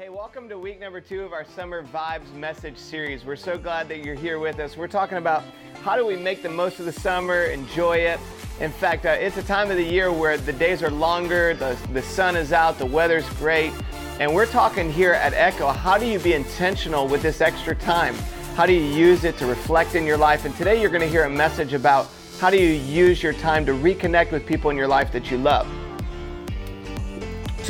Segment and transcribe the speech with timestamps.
[0.00, 3.22] Hey, welcome to week number two of our Summer Vibes message series.
[3.22, 4.74] We're so glad that you're here with us.
[4.74, 5.44] We're talking about
[5.82, 8.18] how do we make the most of the summer, enjoy it.
[8.60, 11.76] In fact, uh, it's a time of the year where the days are longer, the,
[11.92, 13.74] the sun is out, the weather's great.
[14.20, 18.14] And we're talking here at Echo how do you be intentional with this extra time?
[18.54, 20.46] How do you use it to reflect in your life?
[20.46, 22.08] And today you're going to hear a message about
[22.40, 25.36] how do you use your time to reconnect with people in your life that you
[25.36, 25.70] love.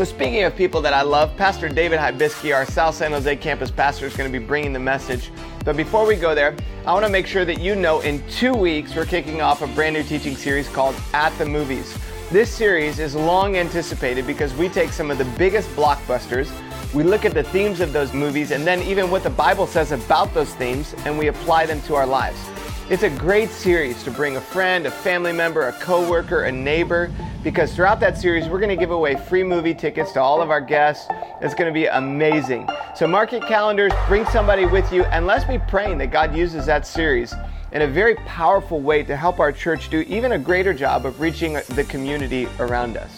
[0.00, 3.70] So, speaking of people that I love, Pastor David Hibisky, our South San Jose campus
[3.70, 5.30] pastor, is going to be bringing the message.
[5.62, 8.54] But before we go there, I want to make sure that you know in two
[8.54, 11.98] weeks we're kicking off a brand new teaching series called At the Movies.
[12.30, 16.50] This series is long anticipated because we take some of the biggest blockbusters,
[16.94, 19.92] we look at the themes of those movies, and then even what the Bible says
[19.92, 22.40] about those themes, and we apply them to our lives.
[22.90, 27.08] It's a great series to bring a friend, a family member, a coworker, a neighbor,
[27.44, 30.50] because throughout that series, we're going to give away free movie tickets to all of
[30.50, 31.06] our guests.
[31.40, 32.68] It's going to be amazing.
[32.96, 36.66] So mark your calendars, bring somebody with you, and let's be praying that God uses
[36.66, 37.32] that series
[37.70, 41.20] in a very powerful way to help our church do even a greater job of
[41.20, 43.14] reaching the community around us.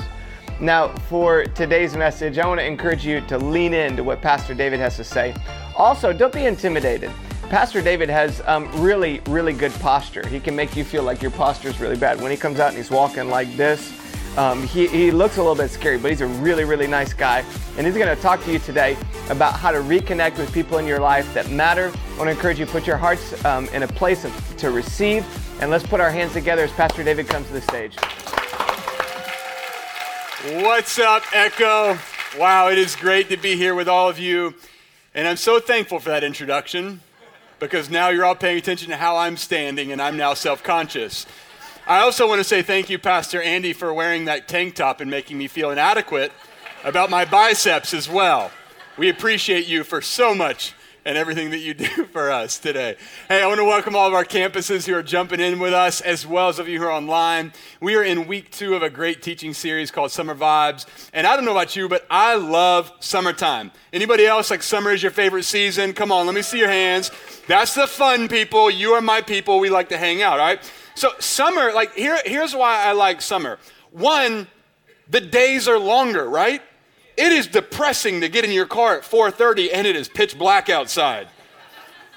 [0.61, 4.81] Now, for today's message, I want to encourage you to lean into what Pastor David
[4.81, 5.34] has to say.
[5.77, 7.11] Also, don't be intimidated.
[7.53, 10.27] Pastor David has um, really, really good posture.
[10.27, 12.19] He can make you feel like your posture is really bad.
[12.19, 13.92] When he comes out and he's walking like this,
[14.39, 17.44] um, he, he looks a little bit scary, but he's a really, really nice guy.
[17.77, 18.97] And he's going to talk to you today
[19.28, 21.92] about how to reconnect with people in your life that matter.
[22.14, 25.22] I want to encourage you put your hearts um, in a place of, to receive.
[25.61, 27.97] And let's put our hands together as Pastor David comes to the stage.
[30.64, 31.98] What's up, Echo?
[32.39, 34.55] Wow, it is great to be here with all of you.
[35.14, 37.03] And I'm so thankful for that introduction
[37.63, 41.27] because now you're all paying attention to how I'm standing and I'm now self conscious.
[41.87, 45.09] I also want to say thank you, Pastor Andy, for wearing that tank top and
[45.09, 46.33] making me feel inadequate
[46.83, 48.51] about my biceps as well.
[48.99, 52.97] We appreciate you for so much and everything that you do for us today.
[53.28, 56.00] Hey, I want to welcome all of our campuses who are jumping in with us,
[56.00, 57.53] as well as of you who are online.
[57.81, 60.87] We are in week two of a great teaching series called Summer Vibes.
[61.12, 63.72] And I don't know about you, but I love summertime.
[63.93, 65.93] Anybody else like summer is your favorite season?
[65.93, 67.10] Come on, let me see your hands.
[67.48, 68.71] That's the fun people.
[68.71, 69.59] You are my people.
[69.59, 70.72] We like to hang out, all right?
[70.94, 73.59] So summer, like here, here's why I like summer.
[73.91, 74.47] One,
[75.09, 76.62] the days are longer, right?
[77.17, 80.69] It is depressing to get in your car at 4:30 and it is pitch black
[80.69, 81.28] outside.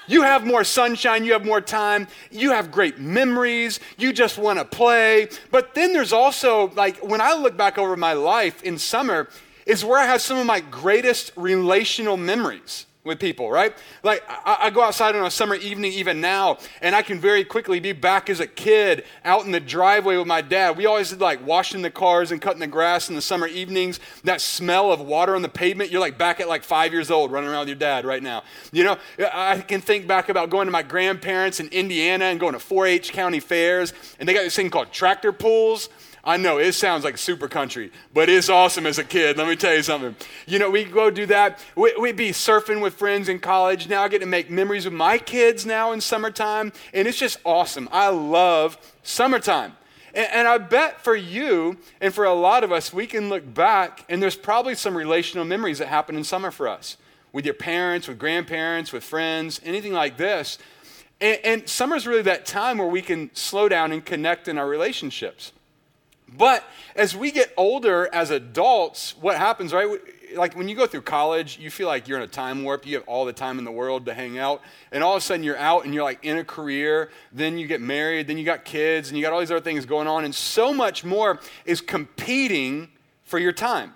[0.08, 4.58] You have more sunshine, you have more time, you have great memories, you just want
[4.58, 5.28] to play.
[5.50, 9.28] But then there's also like when I look back over my life in summer
[9.66, 13.74] is where I have some of my greatest relational memories with people, right?
[14.02, 17.44] Like, I, I, go outside on a summer evening, even now, and I can very
[17.44, 20.76] quickly be back as a kid out in the driveway with my dad.
[20.76, 24.00] We always did like washing the cars and cutting the grass in the summer evenings.
[24.24, 27.30] That smell of water on the pavement, you're like back at like five years old
[27.30, 28.42] running around with your dad right now.
[28.72, 28.98] You know,
[29.32, 32.86] I can think back about going to my grandparents in Indiana and going to 4
[32.86, 35.88] H county fairs, and they got this thing called tractor pulls.
[36.26, 39.38] I know it sounds like super country, but it's awesome as a kid.
[39.38, 40.16] Let me tell you something.
[40.44, 41.60] You know, we go do that.
[41.76, 43.88] We, would be surfing with friends in college.
[43.88, 47.38] Now I get to make memories with my kids now in summertime, and it's just
[47.44, 47.88] awesome.
[47.92, 49.76] I love summertime.
[50.14, 53.54] And, and I bet for you and for a lot of us, we can look
[53.54, 56.96] back, and there's probably some relational memories that happen in summer for us
[57.32, 60.58] with your parents, with grandparents, with friends, anything like this.
[61.20, 64.58] And, and summer is really that time where we can slow down and connect in
[64.58, 65.52] our relationships.
[66.28, 66.64] But
[66.94, 69.88] as we get older as adults, what happens, right?
[70.34, 72.84] Like when you go through college, you feel like you're in a time warp.
[72.84, 74.60] You have all the time in the world to hang out.
[74.90, 77.10] And all of a sudden you're out and you're like in a career.
[77.32, 78.26] Then you get married.
[78.26, 80.24] Then you got kids and you got all these other things going on.
[80.24, 82.88] And so much more is competing
[83.22, 83.94] for your time.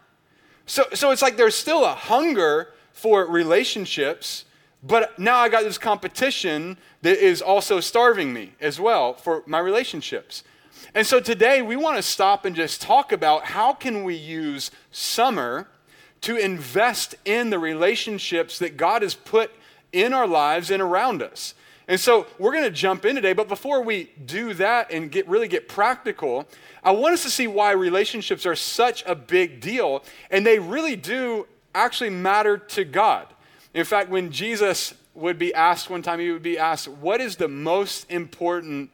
[0.66, 4.44] So, so it's like there's still a hunger for relationships,
[4.82, 9.58] but now I got this competition that is also starving me as well for my
[9.58, 10.44] relationships.
[10.94, 14.70] And so today we want to stop and just talk about how can we use
[14.90, 15.68] summer
[16.22, 19.50] to invest in the relationships that God has put
[19.92, 21.54] in our lives and around us.
[21.88, 25.26] And so we're going to jump in today, but before we do that and get
[25.28, 26.46] really get practical,
[26.84, 30.94] I want us to see why relationships are such a big deal and they really
[30.94, 33.26] do actually matter to God.
[33.74, 37.36] In fact, when Jesus would be asked one time, he would be asked, What is
[37.36, 38.90] the most important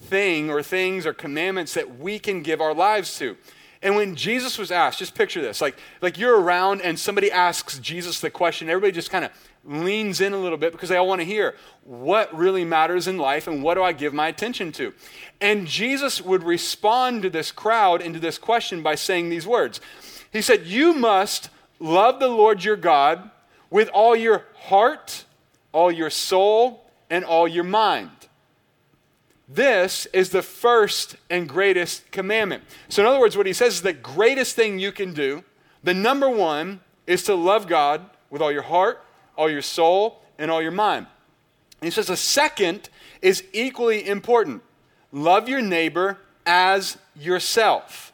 [0.00, 3.36] thing or things or commandments that we can give our lives to.
[3.80, 7.78] And when Jesus was asked, just picture this like, like you're around and somebody asks
[7.78, 9.30] Jesus the question, everybody just kind of
[9.64, 11.54] leans in a little bit because they all want to hear
[11.84, 14.92] what really matters in life and what do I give my attention to.
[15.40, 19.80] And Jesus would respond to this crowd and to this question by saying these words
[20.32, 23.30] He said, You must love the Lord your God
[23.70, 25.24] with all your heart,
[25.72, 28.10] all your soul, and all your mind.
[29.48, 32.64] This is the first and greatest commandment.
[32.88, 35.42] So, in other words, what he says is the greatest thing you can do,
[35.82, 39.02] the number one, is to love God with all your heart,
[39.36, 41.06] all your soul, and all your mind.
[41.80, 42.90] And he says the second
[43.22, 44.62] is equally important
[45.10, 48.07] love your neighbor as yourself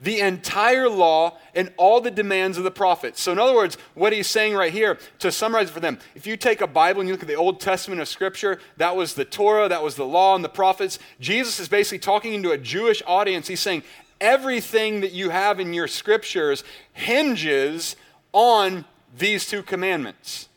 [0.00, 3.20] the entire law and all the demands of the prophets.
[3.20, 6.26] So, in other words, what he's saying right here, to summarize it for them, if
[6.26, 9.14] you take a Bible and you look at the Old Testament of Scripture, that was
[9.14, 10.98] the Torah, that was the law and the prophets.
[11.18, 13.48] Jesus is basically talking into a Jewish audience.
[13.48, 13.82] He's saying,
[14.20, 16.62] everything that you have in your Scriptures
[16.92, 17.96] hinges
[18.32, 18.84] on
[19.16, 20.48] these two commandments.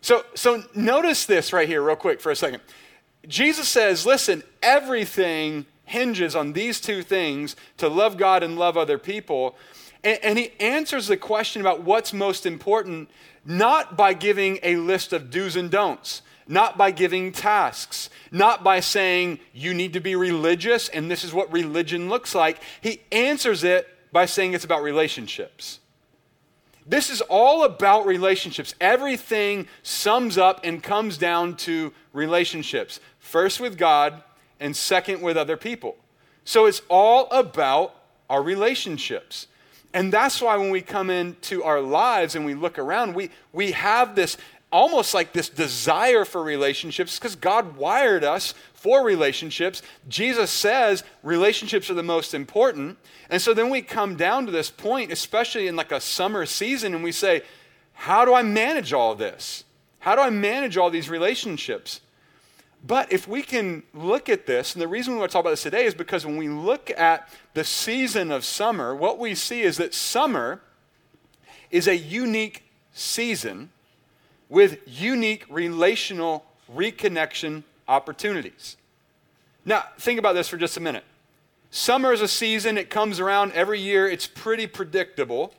[0.00, 2.62] So, so notice this right here, real quick, for a second.
[3.26, 8.98] Jesus says, listen, everything hinges on these two things to love God and love other
[8.98, 9.56] people.
[10.02, 13.10] And, and, he answers the question about what's most important
[13.44, 18.80] not by giving a list of do's and don'ts, not by giving tasks, not by
[18.80, 22.60] saying you need to be religious and this is what religion looks like.
[22.80, 25.80] He answers it by saying it's about relationships.
[26.86, 28.74] This is all about relationships.
[28.80, 33.00] Everything sums up and comes down to relationships.
[33.18, 34.22] First with God,
[34.60, 35.96] and second with other people.
[36.44, 37.94] So it's all about
[38.28, 39.46] our relationships.
[39.92, 43.72] And that's why when we come into our lives and we look around, we, we
[43.72, 44.36] have this
[44.74, 49.82] almost like this desire for relationships because God wired us for relationships.
[50.08, 52.98] Jesus says relationships are the most important.
[53.30, 56.92] And so then we come down to this point, especially in like a summer season,
[56.92, 57.42] and we say,
[57.92, 59.62] How do I manage all this?
[60.00, 62.00] How do I manage all these relationships?
[62.86, 65.50] But if we can look at this, and the reason we want to talk about
[65.50, 69.62] this today is because when we look at the season of summer, what we see
[69.62, 70.60] is that summer
[71.70, 73.70] is a unique season
[74.50, 76.44] with unique relational
[76.74, 78.76] reconnection opportunities.
[79.64, 81.04] Now, think about this for just a minute.
[81.70, 84.06] Summer is a season, it comes around every year.
[84.06, 85.54] It's pretty predictable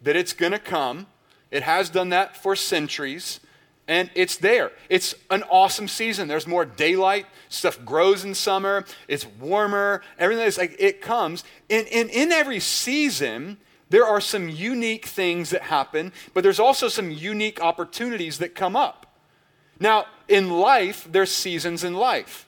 [0.00, 1.06] that it's going to come.
[1.50, 3.40] It has done that for centuries
[3.88, 4.70] and it's there.
[4.90, 6.28] It's an awesome season.
[6.28, 7.26] There's more daylight.
[7.48, 8.84] Stuff grows in summer.
[9.08, 10.02] It's warmer.
[10.18, 11.42] Everything is like it comes.
[11.70, 13.56] And, and in every season,
[13.88, 18.76] there are some unique things that happen, but there's also some unique opportunities that come
[18.76, 19.06] up.
[19.80, 22.46] Now, in life, there's seasons in life.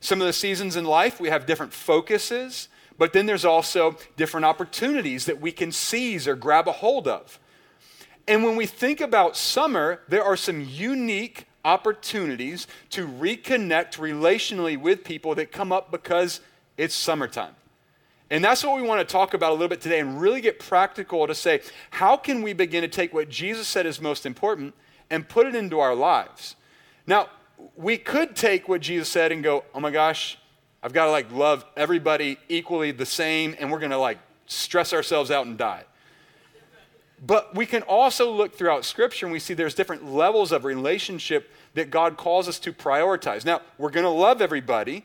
[0.00, 2.66] Some of the seasons in life, we have different focuses,
[2.98, 7.38] but then there's also different opportunities that we can seize or grab a hold of.
[8.28, 15.04] And when we think about summer, there are some unique opportunities to reconnect relationally with
[15.04, 16.40] people that come up because
[16.76, 17.54] it's summertime.
[18.30, 20.58] And that's what we want to talk about a little bit today and really get
[20.58, 21.60] practical to say,
[21.90, 24.74] how can we begin to take what Jesus said is most important
[25.10, 26.56] and put it into our lives?
[27.06, 27.28] Now,
[27.76, 30.38] we could take what Jesus said and go, oh my gosh,
[30.82, 34.92] I've got to like love everybody equally the same, and we're going to like stress
[34.92, 35.84] ourselves out and die.
[37.24, 41.50] But we can also look throughout Scripture and we see there's different levels of relationship
[41.74, 43.44] that God calls us to prioritize.
[43.44, 45.04] Now, we're going to love everybody,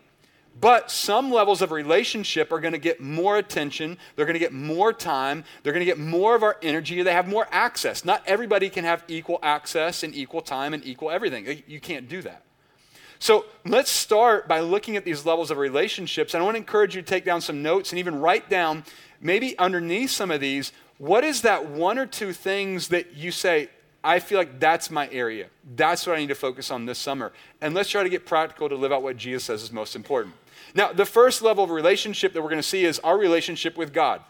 [0.60, 4.00] but some levels of relationship are going to get more attention.
[4.16, 5.44] They're going to get more time.
[5.62, 7.04] They're going to get more of our energy.
[7.04, 8.04] They have more access.
[8.04, 11.62] Not everybody can have equal access and equal time and equal everything.
[11.68, 12.42] You can't do that.
[13.20, 16.34] So let's start by looking at these levels of relationships.
[16.34, 18.84] And I want to encourage you to take down some notes and even write down,
[19.22, 23.70] maybe underneath some of these, what is that one or two things that you say,
[24.04, 25.48] I feel like that's my area.
[25.76, 27.34] That's what I need to focus on this summer.
[27.62, 30.36] And let's try to get practical to live out what Jesus says is most important.
[30.74, 33.94] Now, the first level of relationship that we're going to see is our relationship with
[33.94, 34.22] God.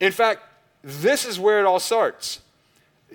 [0.00, 0.42] In fact,
[0.82, 2.40] this is where it all starts.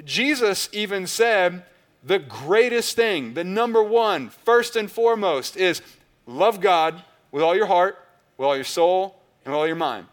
[0.04, 1.64] Jesus even said,
[2.04, 5.82] the greatest thing, the number one, first and foremost, is
[6.26, 8.00] love God with all your heart,
[8.38, 10.08] with all your soul, and with all your mind.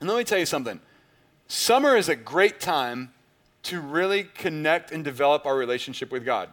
[0.00, 0.80] And let me tell you something
[1.48, 3.12] Summer is a great time
[3.64, 6.48] to really connect and develop our relationship with God.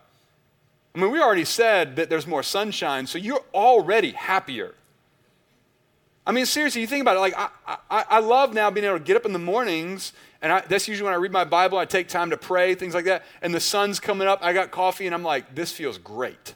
[0.93, 4.75] I mean, we already said that there's more sunshine, so you're already happier.
[6.25, 7.21] I mean, seriously, you think about it.
[7.21, 7.49] Like, I,
[7.89, 10.87] I, I love now being able to get up in the mornings, and I, that's
[10.87, 11.77] usually when I read my Bible.
[11.77, 13.23] I take time to pray, things like that.
[13.41, 14.39] And the sun's coming up.
[14.43, 16.53] I got coffee, and I'm like, this feels great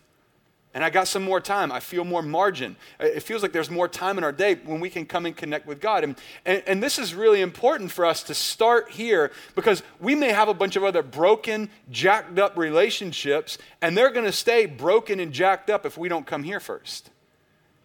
[0.74, 1.72] and I got some more time.
[1.72, 2.76] I feel more margin.
[3.00, 5.68] It feels like there's more time in our day when we can come and connect
[5.68, 6.04] with God.
[6.04, 6.16] And,
[6.46, 10.50] and, and, this is really important for us to start here because we may have
[10.50, 15.32] a bunch of other broken, jacked up relationships, and they're going to stay broken and
[15.32, 17.12] jacked up if we don't come here first.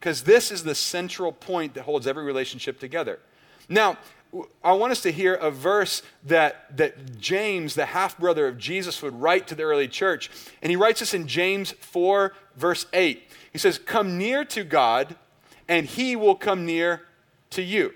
[0.01, 3.19] Because this is the central point that holds every relationship together.
[3.69, 3.99] Now,
[4.63, 9.03] I want us to hear a verse that, that James, the half brother of Jesus,
[9.03, 10.31] would write to the early church.
[10.61, 13.23] And he writes this in James 4, verse 8.
[13.53, 15.17] He says, Come near to God,
[15.67, 17.03] and he will come near
[17.51, 17.95] to you.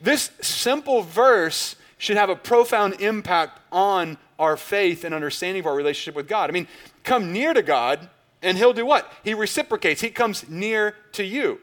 [0.00, 5.74] This simple verse should have a profound impact on our faith and understanding of our
[5.74, 6.50] relationship with God.
[6.50, 6.66] I mean,
[7.04, 8.10] come near to God,
[8.42, 9.10] and he'll do what?
[9.22, 11.60] He reciprocates, he comes near to you.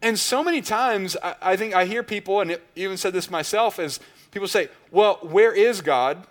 [0.00, 3.78] And so many times, I, I think I hear people, and even said this myself,
[3.78, 4.00] is
[4.30, 6.26] people say, Well, where is God?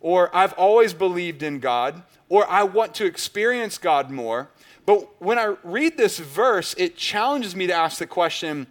[0.00, 4.50] Or I've always believed in God, or I want to experience God more.
[4.84, 8.66] But when I read this verse, it challenges me to ask the question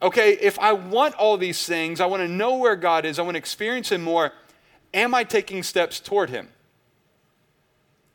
[0.00, 3.22] okay, if I want all these things, I want to know where God is, I
[3.22, 4.32] want to experience Him more,
[4.94, 6.48] am I taking steps toward Him?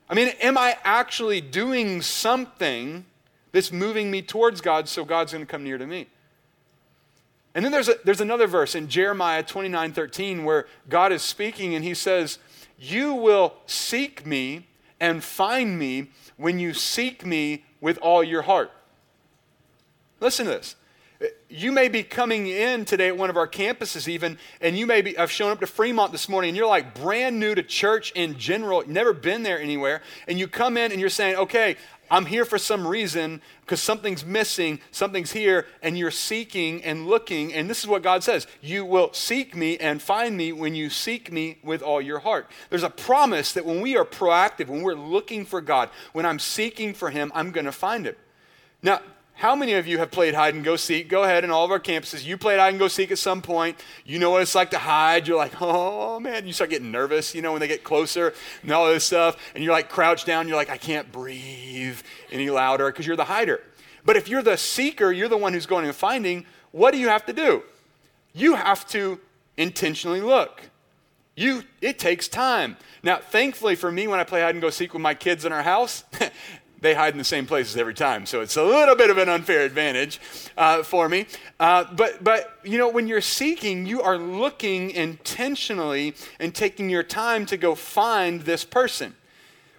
[0.10, 3.06] I mean, am I actually doing something
[3.54, 6.08] that's moving me towards God so God's going to come near to me?
[7.56, 11.76] And then there's, a, there's another verse in Jeremiah 29 13 where God is speaking
[11.76, 12.40] and he says,
[12.78, 14.68] You will seek me
[15.00, 18.72] and find me when you seek me with all your heart.
[20.20, 20.76] Listen to this.
[21.50, 25.02] You may be coming in today at one of our campuses, even, and you may
[25.02, 28.12] be, I've shown up to Fremont this morning, and you're like brand new to church
[28.12, 31.78] in general, never been there anywhere, and you come in and you're saying, okay,
[32.14, 37.52] I'm here for some reason because something's missing, something's here, and you're seeking and looking.
[37.52, 40.92] And this is what God says You will seek me and find me when you
[40.92, 42.52] seek me with all your heart.
[42.70, 46.38] There's a promise that when we are proactive, when we're looking for God, when I'm
[46.38, 48.16] seeking for Him, I'm going to find Him.
[48.84, 49.02] Now,
[49.36, 51.10] how many of you have played hide and go seek?
[51.10, 52.24] Go ahead in all of our campuses.
[52.24, 53.78] You played hide and go seek at some point.
[54.06, 55.28] You know what it's like to hide.
[55.28, 58.72] You're like, oh man, you start getting nervous, you know, when they get closer and
[58.72, 59.36] all this stuff.
[59.56, 60.48] And you're like crouched down.
[60.48, 62.00] You're like, I can't breathe
[62.32, 63.62] any louder because you're the hider.
[64.06, 67.10] But if you're the seeker, you're the one who's going and finding, what do you
[67.10, 67.64] have to do?
[68.34, 69.20] You have to
[69.58, 70.62] intentionally look.
[71.36, 72.78] You, it takes time.
[73.02, 75.52] Now, thankfully for me, when I play hide and go seek with my kids in
[75.52, 76.04] our house,
[76.84, 78.26] they hide in the same places every time.
[78.26, 80.20] So it's a little bit of an unfair advantage
[80.58, 81.26] uh, for me.
[81.60, 87.02] Uh, but, but, you know, when you're seeking, you are looking intentionally and taking your
[87.02, 89.16] time to go find this person.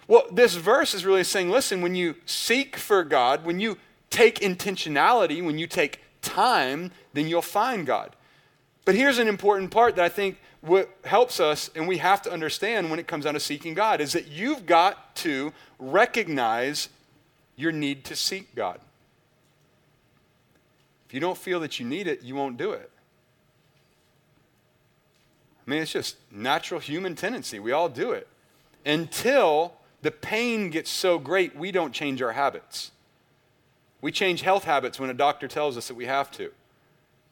[0.07, 3.77] Well, this verse is really saying listen, when you seek for God, when you
[4.09, 8.15] take intentionality, when you take time, then you'll find God.
[8.83, 12.31] But here's an important part that I think what helps us and we have to
[12.31, 16.89] understand when it comes down to seeking God is that you've got to recognize
[17.55, 18.79] your need to seek God.
[21.07, 22.89] If you don't feel that you need it, you won't do it.
[25.65, 27.59] I mean, it's just natural human tendency.
[27.59, 28.27] We all do it.
[28.85, 32.91] Until the pain gets so great, we don't change our habits.
[34.01, 36.51] We change health habits when a doctor tells us that we have to.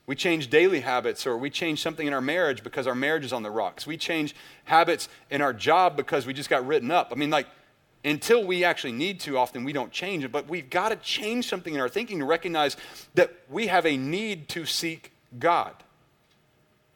[0.05, 3.31] We change daily habits or we change something in our marriage because our marriage is
[3.31, 3.87] on the rocks.
[3.87, 7.09] We change habits in our job because we just got written up.
[7.11, 7.47] I mean, like,
[8.03, 11.47] until we actually need to, often we don't change it, but we've got to change
[11.47, 12.77] something in our thinking to recognize
[13.15, 15.73] that we have a need to seek God.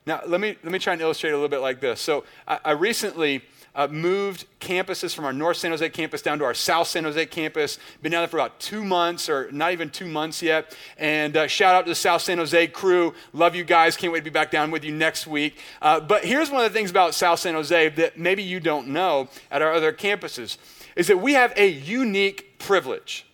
[0.05, 1.99] Now, let me, let me try and illustrate a little bit like this.
[1.99, 3.43] So, I, I recently
[3.77, 7.23] uh, moved campuses from our North San Jose campus down to our South San Jose
[7.27, 7.77] campus.
[8.01, 10.75] Been down there for about two months, or not even two months yet.
[10.97, 13.13] And uh, shout out to the South San Jose crew.
[13.33, 13.95] Love you guys.
[13.95, 15.59] Can't wait to be back down with you next week.
[15.79, 18.87] Uh, but here's one of the things about South San Jose that maybe you don't
[18.87, 20.57] know at our other campuses
[20.97, 23.25] is that we have a unique privilege.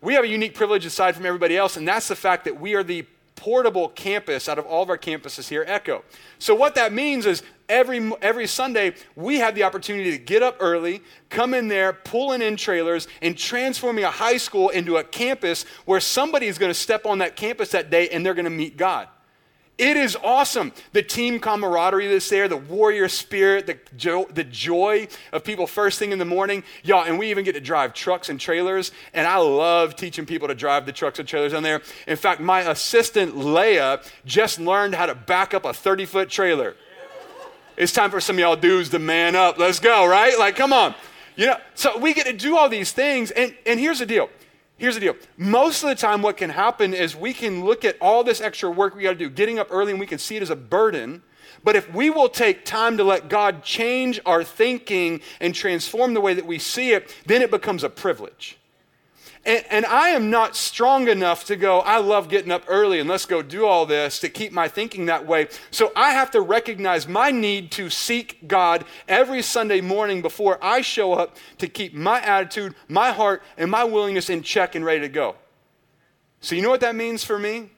[0.00, 2.74] We have a unique privilege aside from everybody else, and that's the fact that we
[2.74, 6.04] are the portable campus out of all of our campuses here at Echo.
[6.38, 10.56] So, what that means is every, every Sunday, we have the opportunity to get up
[10.60, 15.64] early, come in there, pulling in trailers, and transforming a high school into a campus
[15.86, 18.50] where somebody is going to step on that campus that day and they're going to
[18.50, 19.08] meet God.
[19.78, 20.72] It is awesome.
[20.92, 26.00] The team camaraderie that's there, the warrior spirit, the, jo- the joy of people first
[26.00, 26.64] thing in the morning.
[26.82, 28.90] Y'all, and we even get to drive trucks and trailers.
[29.14, 31.80] And I love teaching people to drive the trucks and trailers on there.
[32.08, 36.74] In fact, my assistant, Leia, just learned how to back up a 30 foot trailer.
[37.76, 39.58] It's time for some of y'all dudes to man up.
[39.58, 40.36] Let's go, right?
[40.36, 40.96] Like, come on.
[41.36, 43.30] You know, so we get to do all these things.
[43.30, 44.28] And, and here's the deal
[44.78, 45.16] Here's the deal.
[45.36, 48.70] Most of the time, what can happen is we can look at all this extra
[48.70, 50.56] work we got to do, getting up early, and we can see it as a
[50.56, 51.22] burden.
[51.64, 56.20] But if we will take time to let God change our thinking and transform the
[56.20, 58.56] way that we see it, then it becomes a privilege.
[59.48, 63.08] And, and, I am not strong enough to go, I love getting up early and
[63.08, 65.48] let's go do all this to keep my thinking that way.
[65.70, 70.82] So I have to recognize my need to seek God every Sunday morning before I
[70.82, 75.00] show up to keep my attitude, my heart, and my willingness in check and ready
[75.00, 75.34] to go.
[76.42, 77.70] So you know what that means for me?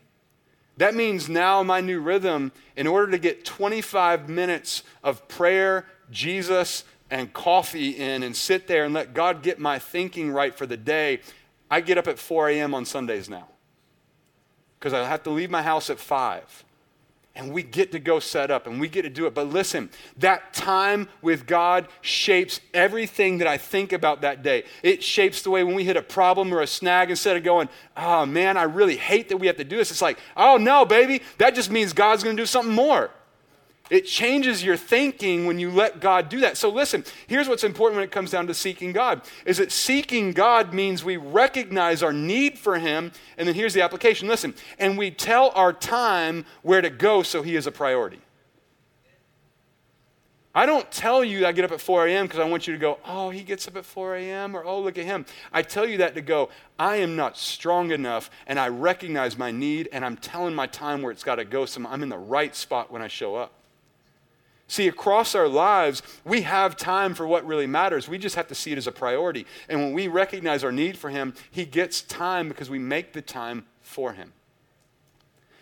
[0.78, 6.82] That means now my new rhythm, in order to get 25 minutes of prayer, Jesus,
[7.10, 10.76] and coffee in and sit there and let God get my thinking right for the
[10.76, 11.20] day,
[11.70, 12.74] I get up at 4 a.m.
[12.74, 13.48] on Sundays now.
[14.78, 16.64] Because I have to leave my house at 5
[17.36, 19.34] and we get to go set up and we get to do it.
[19.34, 24.64] But listen, that time with God shapes everything that I think about that day.
[24.82, 27.68] It shapes the way when we hit a problem or a snag, instead of going,
[27.96, 30.84] oh man, I really hate that we have to do this, it's like, oh no,
[30.84, 33.10] baby, that just means God's going to do something more.
[33.90, 36.56] It changes your thinking when you let God do that.
[36.56, 40.32] So listen, here's what's important when it comes down to seeking God is that seeking
[40.32, 44.28] God means we recognize our need for him and then here's the application.
[44.28, 48.20] Listen, and we tell our time where to go so he is a priority.
[50.52, 52.26] I don't tell you I get up at 4 a.m.
[52.26, 54.56] because I want you to go, oh, he gets up at 4 a.m.
[54.56, 55.24] or oh, look at him.
[55.52, 59.52] I tell you that to go, I am not strong enough and I recognize my
[59.52, 62.18] need and I'm telling my time where it's got to go so I'm in the
[62.18, 63.59] right spot when I show up.
[64.70, 68.08] See, across our lives, we have time for what really matters.
[68.08, 69.44] We just have to see it as a priority.
[69.68, 73.20] And when we recognize our need for Him, He gets time because we make the
[73.20, 74.32] time for Him.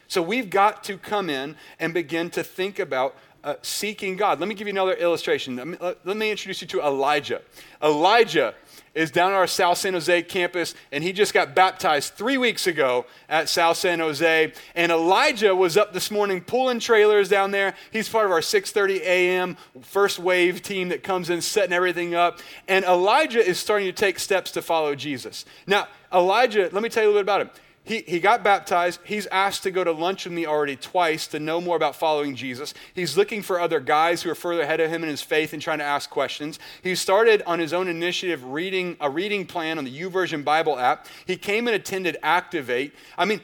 [0.09, 4.41] So we've got to come in and begin to think about uh, seeking God.
[4.41, 5.57] Let me give you another illustration.
[5.57, 7.43] Let me, let me introduce you to Elijah.
[7.83, 8.55] Elijah
[8.95, 12.67] is down at our South San Jose campus, and he just got baptized three weeks
[12.67, 14.53] ago at South San Jose.
[14.75, 17.75] And Elijah was up this morning pulling trailers down there.
[17.93, 19.57] He's part of our 6:30 a.m.
[19.83, 22.41] first wave team that comes in setting everything up.
[22.67, 25.45] And Elijah is starting to take steps to follow Jesus.
[25.67, 27.51] Now, Elijah, let me tell you a little bit about him
[27.85, 29.01] he, he got baptized.
[29.05, 32.35] He's asked to go to lunch with me already twice to know more about following
[32.35, 32.75] Jesus.
[32.95, 35.63] He's looking for other guys who are further ahead of him in his faith and
[35.63, 36.59] trying to ask questions.
[36.83, 41.07] He started on his own initiative reading a reading plan on the YouVersion Bible app.
[41.27, 42.95] He came and attended Activate.
[43.17, 43.41] I mean,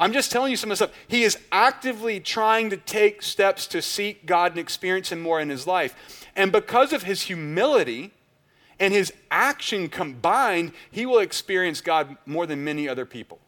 [0.00, 0.96] I'm just telling you some of the stuff.
[1.06, 5.48] He is actively trying to take steps to seek God and experience Him more in
[5.48, 6.26] his life.
[6.34, 8.12] And because of his humility
[8.80, 13.38] and his action combined, he will experience God more than many other people.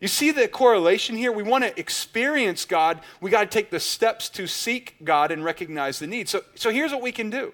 [0.00, 1.32] You see the correlation here?
[1.32, 3.00] We want to experience God.
[3.20, 6.28] We got to take the steps to seek God and recognize the need.
[6.28, 7.52] So, so here's what we can do.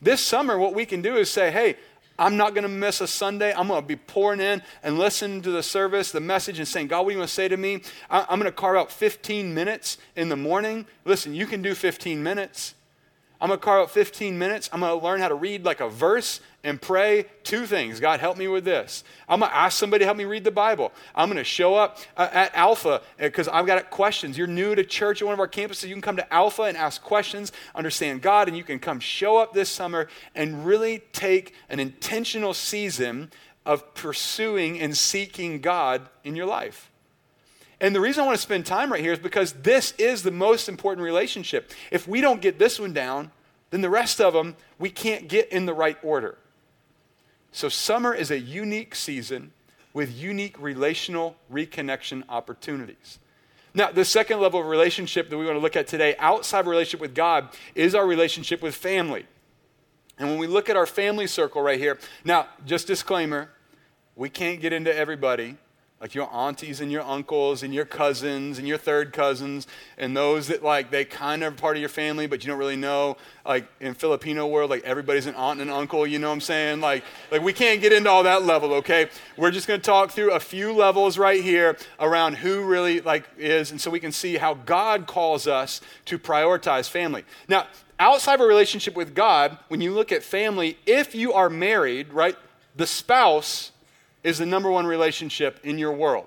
[0.00, 1.76] This summer, what we can do is say, hey,
[2.18, 3.52] I'm not going to miss a Sunday.
[3.52, 6.88] I'm going to be pouring in and listening to the service, the message, and saying,
[6.88, 7.82] God, what do you want to say to me?
[8.10, 10.86] I'm going to carve out 15 minutes in the morning.
[11.04, 12.74] Listen, you can do 15 minutes.
[13.40, 14.68] I'm going to carve out 15 minutes.
[14.70, 18.00] I'm going to learn how to read like a verse and pray two things.
[18.00, 19.02] God, help me with this.
[19.28, 20.92] I'm going to ask somebody to help me read the Bible.
[21.14, 24.36] I'm going to show up uh, at Alpha because uh, I've got questions.
[24.36, 25.88] You're new to church at one of our campuses.
[25.88, 29.38] You can come to Alpha and ask questions, understand God, and you can come show
[29.38, 33.30] up this summer and really take an intentional season
[33.64, 36.90] of pursuing and seeking God in your life.
[37.80, 40.30] And the reason I want to spend time right here is because this is the
[40.30, 41.70] most important relationship.
[41.90, 43.30] If we don't get this one down,
[43.70, 46.36] then the rest of them we can't get in the right order.
[47.52, 49.52] So, summer is a unique season
[49.92, 53.18] with unique relational reconnection opportunities.
[53.74, 56.66] Now, the second level of relationship that we want to look at today, outside of
[56.66, 59.26] relationship with God, is our relationship with family.
[60.18, 63.50] And when we look at our family circle right here, now, just disclaimer,
[64.16, 65.56] we can't get into everybody
[66.00, 69.66] like your aunties and your uncles and your cousins and your third cousins
[69.98, 72.76] and those that like they kind of part of your family but you don't really
[72.76, 73.16] know.
[73.44, 76.40] Like in filipino world like everybody's an aunt and an uncle you know what i'm
[76.40, 76.80] saying?
[76.80, 79.10] Like like we can't get into all that level okay?
[79.36, 83.28] We're just going to talk through a few levels right here around who really like
[83.36, 87.24] is and so we can see how god calls us to prioritize family.
[87.46, 87.66] Now
[87.98, 92.10] outside of a relationship with god when you look at family if you are married
[92.14, 92.36] right
[92.74, 93.72] the spouse
[94.22, 96.26] is the number one relationship in your world.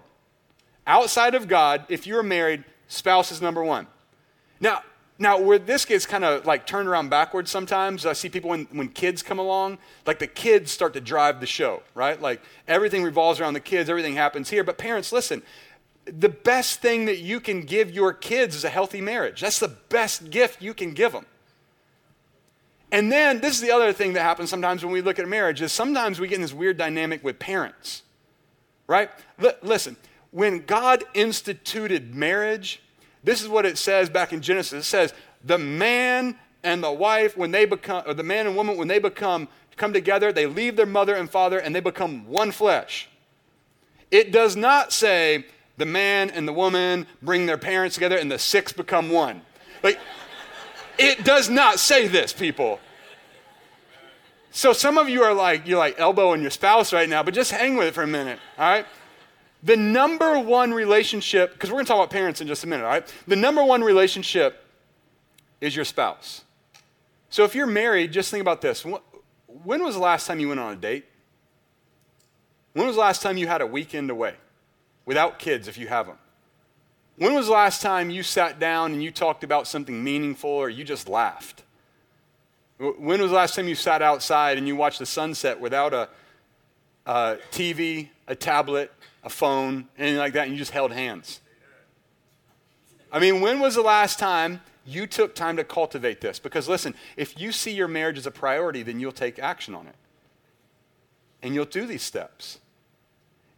[0.85, 3.87] Outside of God, if you're married, spouse is number one.
[4.59, 4.81] Now,
[5.19, 8.65] now where this gets kind of like turned around backwards sometimes, I see people when,
[8.71, 12.19] when kids come along, like the kids start to drive the show, right?
[12.21, 14.63] Like everything revolves around the kids, everything happens here.
[14.63, 15.43] But parents, listen,
[16.05, 19.41] the best thing that you can give your kids is a healthy marriage.
[19.41, 21.25] That's the best gift you can give them.
[22.93, 25.63] And then this is the other thing that happens sometimes when we look at marriage
[25.63, 28.03] is sometimes we get in this weird dynamic with parents.
[28.85, 29.09] Right?
[29.43, 29.97] L- listen,
[30.29, 32.83] when God instituted marriage,
[33.23, 34.85] this is what it says back in Genesis.
[34.85, 38.77] It says, the man and the wife, when they become, or the man and woman,
[38.77, 42.51] when they become, come together, they leave their mother and father and they become one
[42.51, 43.09] flesh.
[44.11, 48.37] It does not say the man and the woman bring their parents together and the
[48.37, 49.41] six become one.
[49.81, 49.97] Like,
[50.97, 52.79] it does not say this, people.
[54.53, 57.51] So some of you are like, you're like elbowing your spouse right now, but just
[57.51, 58.85] hang with it for a minute, all right?
[59.63, 62.83] the number one relationship, because we're going to talk about parents in just a minute,
[62.83, 63.13] all right?
[63.27, 64.65] The number one relationship
[65.61, 66.43] is your spouse.
[67.29, 68.85] So if you're married, just think about this.
[68.85, 71.05] When was the last time you went on a date?
[72.73, 74.35] When was the last time you had a weekend away
[75.05, 76.17] without kids if you have them?
[77.15, 80.69] When was the last time you sat down and you talked about something meaningful or
[80.69, 81.62] you just laughed?
[82.77, 86.09] When was the last time you sat outside and you watched the sunset without a,
[87.05, 88.91] a TV, a tablet,
[89.23, 91.39] a phone, anything like that, and you just held hands?
[93.11, 96.39] I mean, when was the last time you took time to cultivate this?
[96.39, 99.87] Because listen, if you see your marriage as a priority, then you'll take action on
[99.87, 99.95] it.
[101.43, 102.59] And you'll do these steps.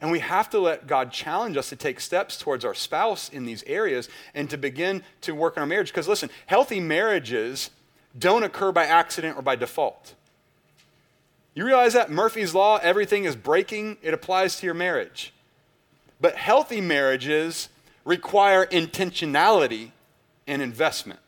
[0.01, 3.45] And we have to let God challenge us to take steps towards our spouse in
[3.45, 5.87] these areas and to begin to work on our marriage.
[5.87, 7.69] Because listen, healthy marriages
[8.17, 10.15] don't occur by accident or by default.
[11.53, 12.11] You realize that?
[12.11, 15.33] Murphy's Law, everything is breaking, it applies to your marriage.
[16.19, 17.69] But healthy marriages
[18.03, 19.91] require intentionality
[20.47, 21.19] and investment.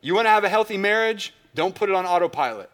[0.00, 1.34] You want to have a healthy marriage?
[1.54, 2.70] Don't put it on autopilot.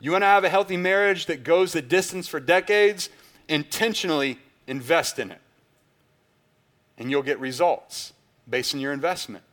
[0.00, 3.10] You want to have a healthy marriage that goes the distance for decades?
[3.48, 5.40] intentionally invest in it.
[6.98, 8.12] And you'll get results
[8.48, 9.44] based on your investment.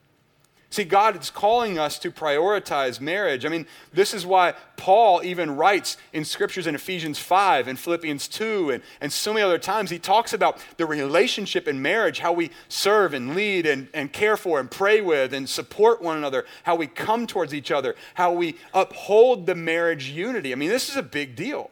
[0.73, 3.45] See, God is calling us to prioritize marriage.
[3.45, 8.27] I mean, this is why Paul even writes in scriptures in Ephesians 5 and Philippians
[8.27, 9.91] 2 and, and so many other times.
[9.91, 14.35] He talks about the relationship in marriage, how we serve and lead and, and care
[14.35, 18.33] for and pray with and support one another, how we come towards each other, how
[18.33, 20.53] we uphold the marriage unity.
[20.53, 21.69] I mean, this is a big deal.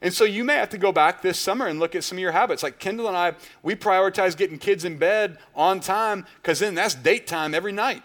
[0.00, 2.22] And so you may have to go back this summer and look at some of
[2.22, 2.62] your habits.
[2.62, 6.94] Like Kendall and I, we prioritize getting kids in bed on time because then that's
[6.94, 8.02] date time every night.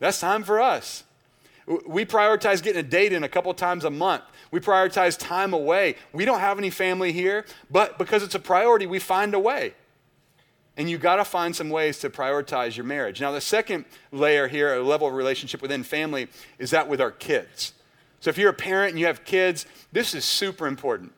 [0.00, 1.04] That's time for us.
[1.86, 4.24] We prioritize getting a date in a couple times a month.
[4.50, 5.94] We prioritize time away.
[6.12, 9.74] We don't have any family here, but because it's a priority, we find a way.
[10.76, 13.20] And you got to find some ways to prioritize your marriage.
[13.20, 17.10] Now, the second layer here, a level of relationship within family, is that with our
[17.10, 17.74] kids.
[18.20, 21.12] So if you're a parent and you have kids, this is super important.